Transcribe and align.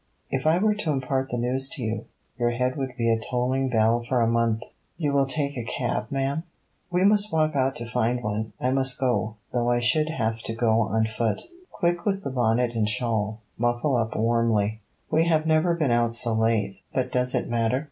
If 0.31 0.47
I 0.47 0.57
were 0.57 0.73
to 0.73 0.91
impart 0.93 1.29
the 1.29 1.37
news 1.37 1.69
to 1.73 1.83
you, 1.83 2.05
your 2.35 2.49
head 2.49 2.75
would 2.75 2.97
be 2.97 3.07
a 3.11 3.19
tolling 3.29 3.69
bell 3.69 4.01
for 4.09 4.19
a 4.19 4.27
month.' 4.27 4.63
'You 4.97 5.13
will 5.13 5.27
take 5.27 5.55
a 5.55 5.63
cab, 5.63 6.07
ma'am.' 6.09 6.41
'We 6.89 7.03
must 7.05 7.31
walk 7.31 7.55
out 7.55 7.75
to 7.75 7.85
find 7.91 8.23
one. 8.23 8.51
I 8.59 8.71
must 8.71 8.99
go, 8.99 9.35
though 9.53 9.69
I 9.69 9.77
should 9.79 10.09
have 10.09 10.39
to 10.39 10.55
go 10.55 10.81
on 10.87 11.05
foot. 11.05 11.43
Quick 11.71 12.03
with 12.03 12.23
bonnet 12.33 12.71
and 12.73 12.89
shawl; 12.89 13.41
muffle 13.59 13.95
up 13.95 14.15
warmly. 14.15 14.79
We 15.11 15.25
have 15.25 15.45
never 15.45 15.75
been 15.75 15.91
out 15.91 16.15
so 16.15 16.33
late: 16.33 16.79
but 16.91 17.11
does 17.11 17.35
it 17.35 17.47
matter? 17.47 17.79